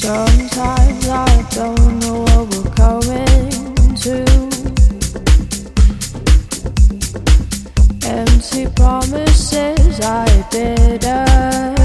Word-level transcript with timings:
Sometimes 0.00 1.08
I 1.08 1.44
don't 1.50 1.98
know 1.98 2.20
what 2.20 2.54
we're 2.54 2.70
coming 2.76 3.50
to. 3.96 4.24
Empty 8.06 8.66
promises 8.76 10.00
I 10.00 10.46
better 10.52 11.77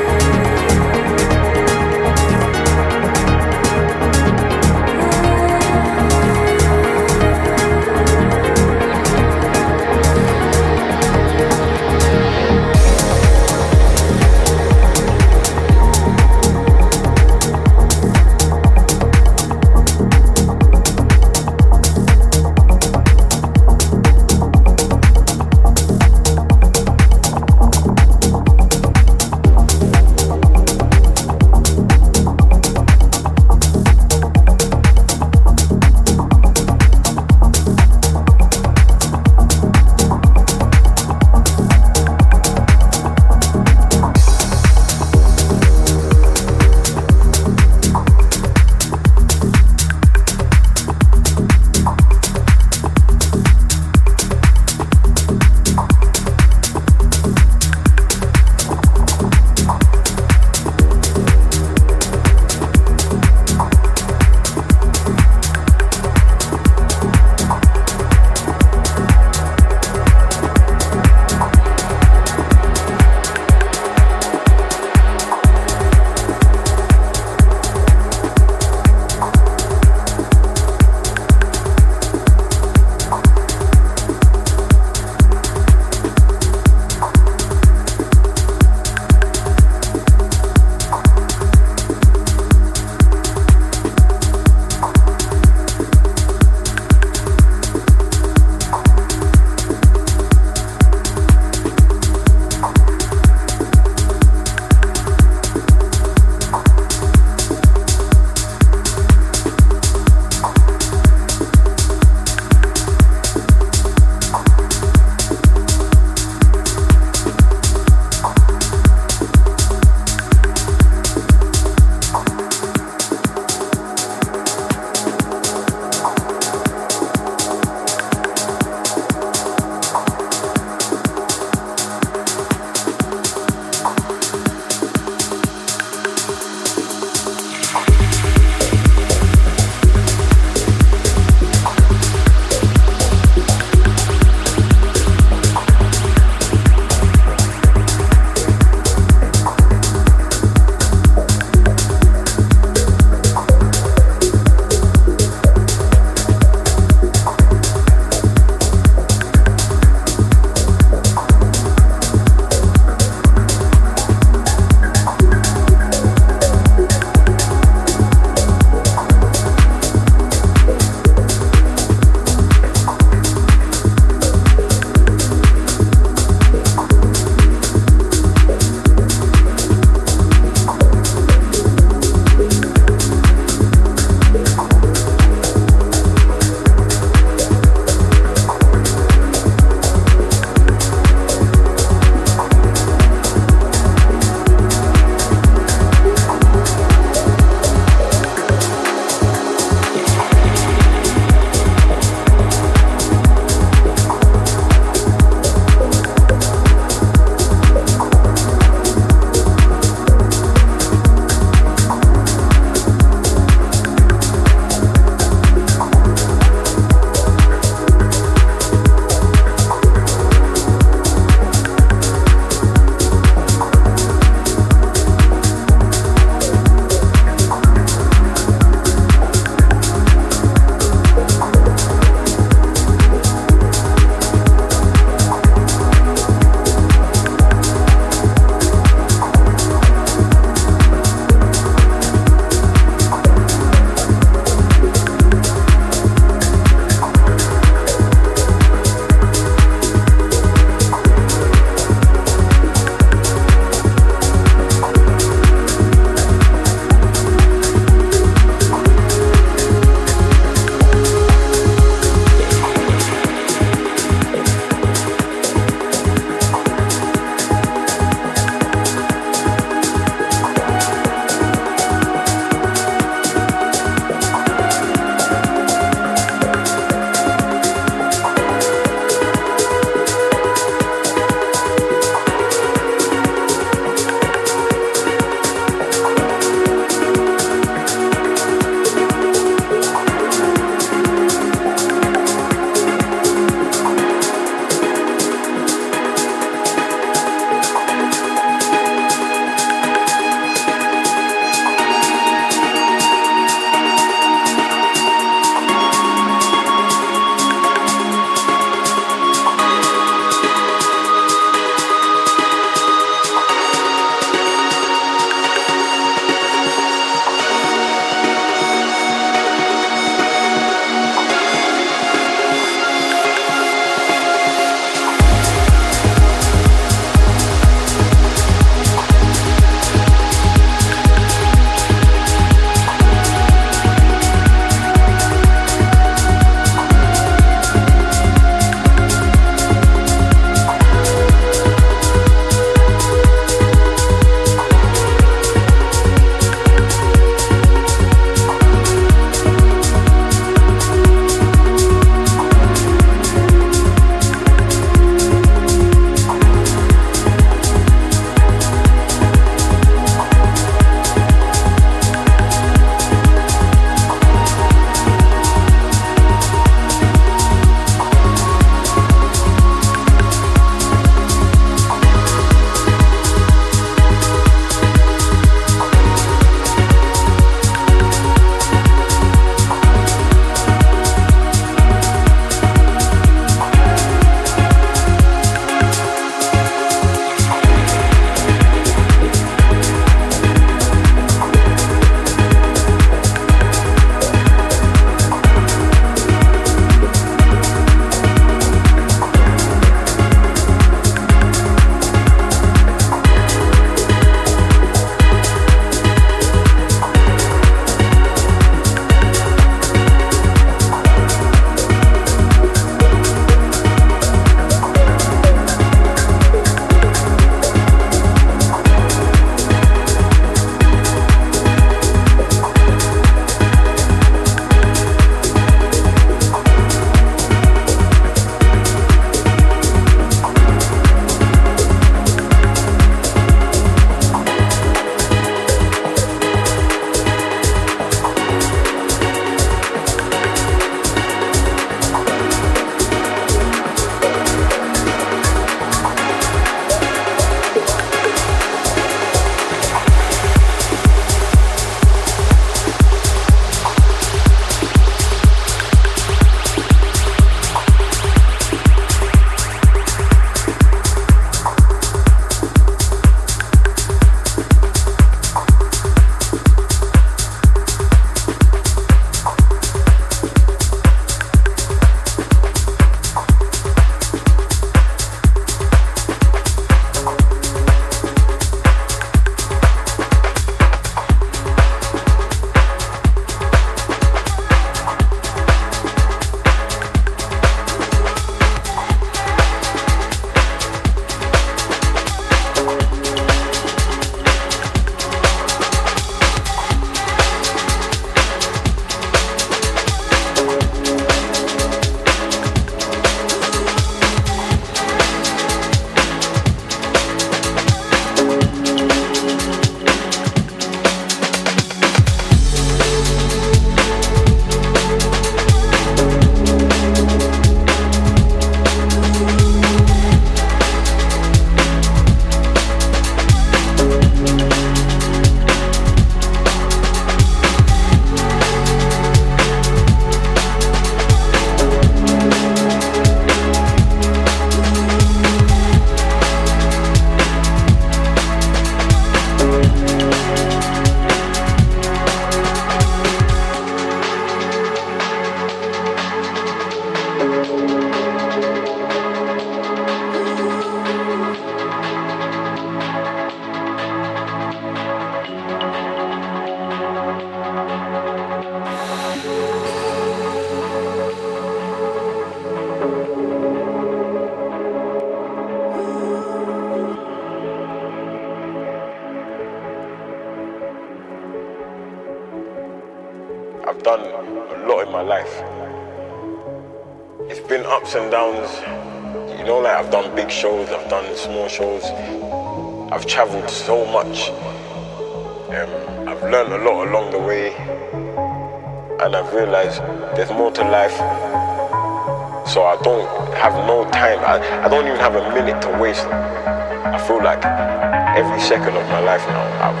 life 599.28 599.46
now, 599.48 599.60
I've, 599.84 600.00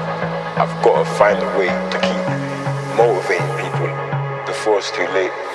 I've 0.62 0.82
got 0.82 1.04
to 1.04 1.10
find 1.20 1.38
a 1.38 1.58
way 1.58 1.68
to 1.68 1.98
keep 2.00 2.24
motivating 2.96 3.52
people 3.60 3.88
before 4.46 4.78
it's 4.78 4.90
too 4.90 5.06
late. 5.12 5.47